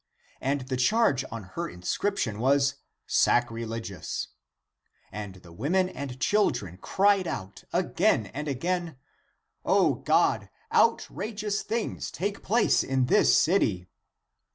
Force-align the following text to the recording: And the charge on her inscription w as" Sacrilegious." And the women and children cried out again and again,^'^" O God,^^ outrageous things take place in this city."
And 0.41 0.61
the 0.61 0.77
charge 0.77 1.23
on 1.29 1.43
her 1.53 1.69
inscription 1.69 2.37
w 2.37 2.55
as" 2.55 2.77
Sacrilegious." 3.23 4.29
And 5.11 5.35
the 5.35 5.51
women 5.53 5.89
and 5.89 6.19
children 6.19 6.77
cried 6.77 7.27
out 7.27 7.65
again 7.71 8.25
and 8.33 8.47
again,^'^" 8.47 8.95
O 9.63 9.93
God,^^ 9.93 10.49
outrageous 10.75 11.61
things 11.61 12.09
take 12.09 12.41
place 12.41 12.83
in 12.83 13.05
this 13.05 13.39
city." 13.39 13.89